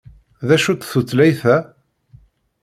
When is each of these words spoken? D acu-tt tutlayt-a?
D 0.47 0.49
acu-tt 0.55 0.87
tutlayt-a? 0.91 1.57